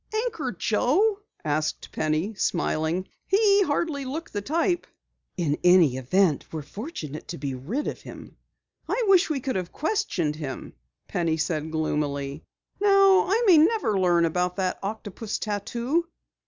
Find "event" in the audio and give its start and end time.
5.95-6.47